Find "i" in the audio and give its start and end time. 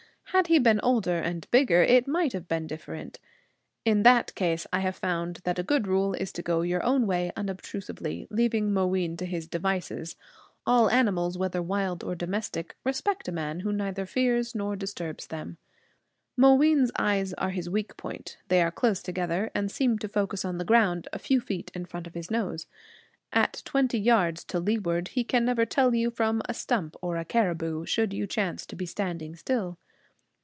4.71-4.79